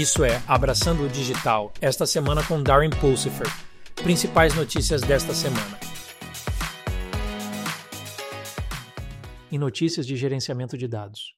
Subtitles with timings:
[0.00, 3.46] Isso é Abraçando o Digital, esta semana com Darren Pulsifer.
[3.96, 5.78] Principais notícias desta semana.
[9.52, 11.34] Em notícias de gerenciamento de dados.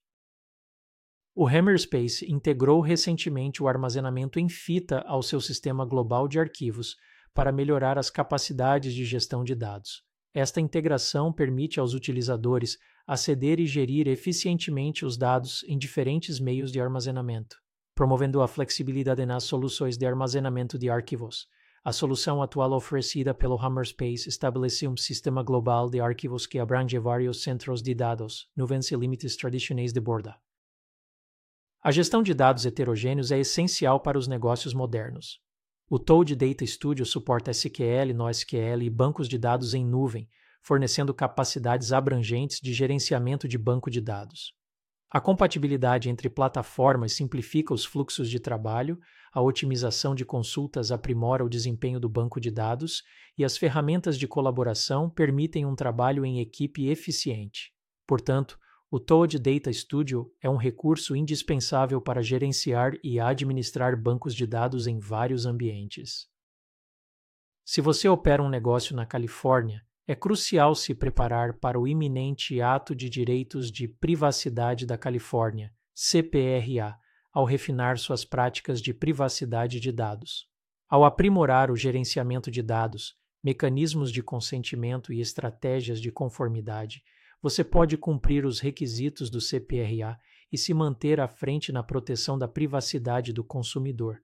[1.35, 6.95] O Hammerspace integrou recentemente o armazenamento em fita ao seu sistema global de arquivos
[7.35, 10.05] para melhorar as capacidades de gestão de dados.
[10.33, 16.81] Esta integração permite aos utilizadores aceder e gerir eficientemente os dados em diferentes meios de
[16.81, 17.57] armazenamento,
[17.95, 21.47] promovendo a flexibilidade nas soluções de armazenamento de arquivos.
[21.85, 27.43] A solução atual oferecida pelo Hammerspace estabelece um sistema global de arquivos que abrange vários
[27.43, 30.37] centros de dados, nuvens e limites tradicionais de borda.
[31.83, 35.41] A gestão de dados heterogêneos é essencial para os negócios modernos.
[35.91, 40.29] O Toad Data Studio suporta SQL, NoSQL e bancos de dados em nuvem,
[40.63, 44.55] fornecendo capacidades abrangentes de gerenciamento de banco de dados.
[45.15, 48.99] A compatibilidade entre plataformas simplifica os fluxos de trabalho,
[49.31, 53.03] a otimização de consultas aprimora o desempenho do banco de dados
[53.37, 57.75] e as ferramentas de colaboração permitem um trabalho em equipe eficiente.
[58.07, 58.59] Portanto,
[58.91, 64.87] o Toad Data Studio é um recurso indispensável para gerenciar e administrar bancos de dados
[64.87, 66.27] em vários ambientes.
[67.67, 72.95] Se você opera um negócio na Califórnia, é crucial se preparar para o iminente Ato
[72.95, 76.97] de Direitos de Privacidade da Califórnia, CPRA,
[77.33, 80.49] ao refinar suas práticas de privacidade de dados.
[80.89, 87.03] Ao aprimorar o gerenciamento de dados, mecanismos de consentimento e estratégias de conformidade,
[87.41, 90.19] você pode cumprir os requisitos do CPRA
[90.53, 94.21] e se manter à frente na proteção da privacidade do consumidor.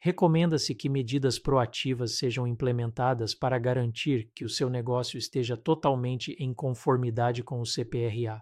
[0.00, 6.54] Recomenda-se que medidas proativas sejam implementadas para garantir que o seu negócio esteja totalmente em
[6.54, 8.40] conformidade com o CPRA.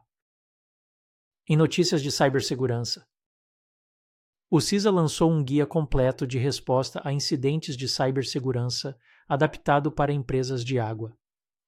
[1.48, 3.06] Em notícias de cibersegurança,
[4.50, 8.96] o CISA lançou um guia completo de resposta a incidentes de cibersegurança
[9.28, 11.16] adaptado para empresas de água.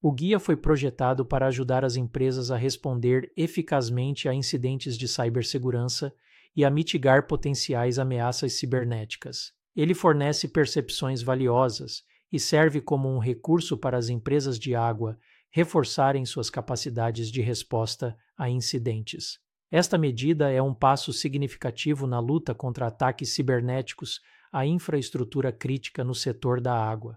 [0.01, 6.15] O guia foi projetado para ajudar as empresas a responder eficazmente a incidentes de cibersegurança
[6.55, 9.58] e a mitigar potenciais ameaças cibernéticas.
[9.79, 12.03] Ele fornece percepções valiosas
[12.33, 15.17] e serve como um recurso para as empresas de água
[15.53, 19.39] reforçarem suas capacidades de resposta a incidentes.
[19.71, 24.21] Esta medida é um passo significativo na luta contra ataques cibernéticos
[24.53, 27.17] à infraestrutura crítica no setor da água.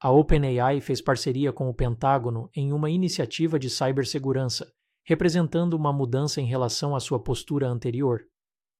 [0.00, 4.68] A OpenAI fez parceria com o Pentágono em uma iniciativa de cibersegurança,
[5.04, 8.26] representando uma mudança em relação à sua postura anterior.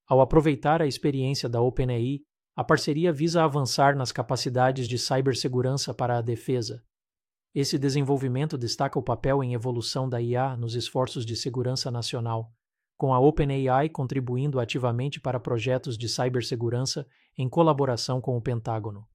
[0.07, 2.21] Ao aproveitar a experiência da OpenAI,
[2.55, 6.85] a parceria visa avançar nas capacidades de cibersegurança para a defesa.
[7.55, 12.53] Esse desenvolvimento destaca o papel em evolução da IA nos esforços de segurança nacional,
[12.97, 17.07] com a OpenAI contribuindo ativamente para projetos de cibersegurança
[17.37, 19.09] em colaboração com o Pentágono.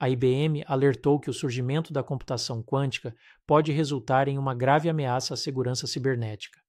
[0.00, 3.14] A IBM alertou que o surgimento da computação quântica
[3.46, 6.60] pode resultar em uma grave ameaça à segurança cibernética.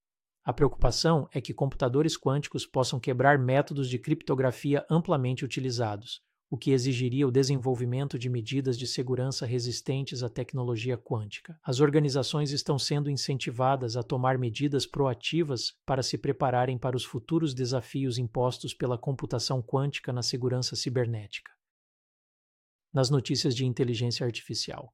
[0.43, 6.71] A preocupação é que computadores quânticos possam quebrar métodos de criptografia amplamente utilizados, o que
[6.71, 11.57] exigiria o desenvolvimento de medidas de segurança resistentes à tecnologia quântica.
[11.63, 17.53] As organizações estão sendo incentivadas a tomar medidas proativas para se prepararem para os futuros
[17.53, 21.51] desafios impostos pela computação quântica na segurança cibernética
[22.93, 24.93] nas notícias de inteligência artificial.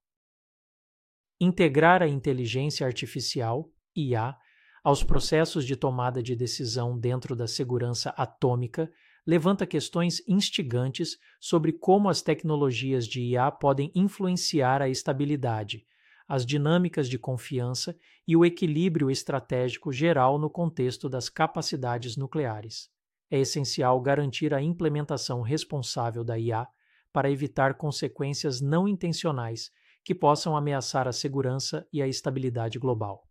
[1.39, 4.37] Integrar a inteligência artificial, IA,
[4.83, 8.91] aos processos de tomada de decisão dentro da segurança atômica
[9.25, 15.85] levanta questões instigantes sobre como as tecnologias de IA podem influenciar a estabilidade,
[16.27, 17.95] as dinâmicas de confiança
[18.27, 22.89] e o equilíbrio estratégico geral no contexto das capacidades nucleares.
[23.29, 26.67] É essencial garantir a implementação responsável da IA
[27.13, 29.71] para evitar consequências não intencionais
[30.03, 33.28] que possam ameaçar a segurança e a estabilidade global.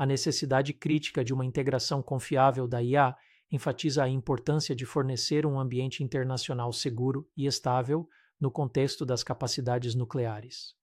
[0.00, 3.14] A necessidade crítica de uma integração confiável da IA
[3.52, 8.08] enfatiza a importância de fornecer um ambiente internacional seguro e estável
[8.40, 10.74] no contexto das capacidades nucleares.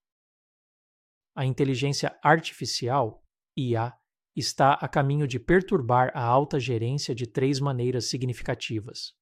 [1.34, 3.24] A inteligência artificial,
[3.56, 3.92] IA,
[4.36, 9.18] está a caminho de perturbar a alta gerência de três maneiras significativas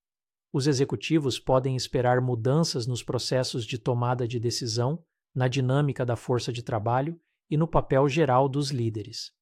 [0.56, 5.04] os executivos podem esperar mudanças nos processos de tomada de decisão,
[5.34, 7.20] na dinâmica da força de trabalho
[7.50, 9.32] e no papel geral dos líderes.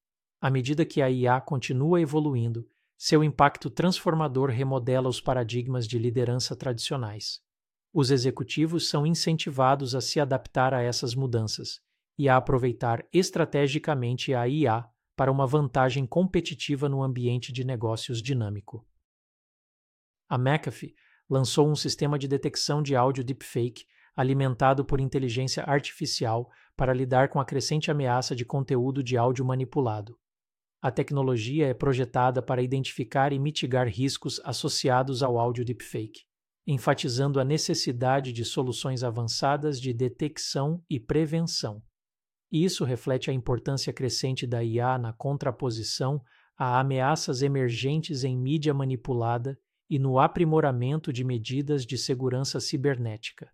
[0.44, 2.68] À medida que a IA continua evoluindo,
[2.98, 7.40] seu impacto transformador remodela os paradigmas de liderança tradicionais.
[7.94, 11.80] Os executivos são incentivados a se adaptar a essas mudanças
[12.18, 14.86] e a aproveitar estrategicamente a IA
[15.16, 18.86] para uma vantagem competitiva no ambiente de negócios dinâmico.
[20.28, 20.94] A McAfee
[21.26, 27.40] lançou um sistema de detecção de áudio deepfake alimentado por inteligência artificial para lidar com
[27.40, 30.18] a crescente ameaça de conteúdo de áudio manipulado.
[30.84, 36.26] A tecnologia é projetada para identificar e mitigar riscos associados ao áudio deepfake,
[36.66, 41.82] enfatizando a necessidade de soluções avançadas de detecção e prevenção.
[42.52, 46.20] Isso reflete a importância crescente da IA na contraposição
[46.54, 49.58] a ameaças emergentes em mídia manipulada
[49.88, 53.50] e no aprimoramento de medidas de segurança cibernética.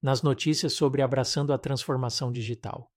[0.00, 2.91] Nas notícias sobre abraçando a transformação digital.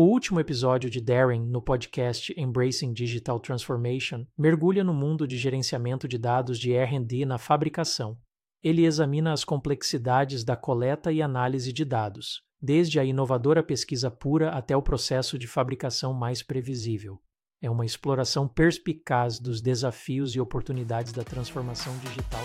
[0.00, 6.06] O último episódio de Darren no podcast Embracing Digital Transformation mergulha no mundo de gerenciamento
[6.06, 8.16] de dados de R&D na fabricação.
[8.62, 14.50] Ele examina as complexidades da coleta e análise de dados, desde a inovadora pesquisa pura
[14.50, 17.20] até o processo de fabricação mais previsível.
[17.60, 22.44] É uma exploração perspicaz dos desafios e oportunidades da transformação digital.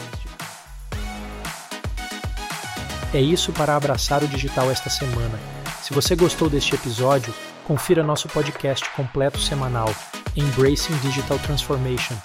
[3.14, 5.63] É isso para abraçar o digital esta semana.
[5.84, 7.34] Se você gostou deste episódio,
[7.66, 9.94] confira nosso podcast completo semanal,
[10.34, 12.16] Embracing Digital Transformation,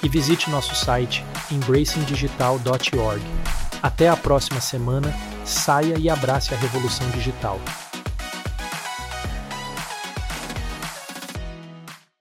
[0.00, 3.20] e visite nosso site embracingdigital.org.
[3.82, 5.12] Até a próxima semana,
[5.44, 7.58] saia e abrace a revolução digital.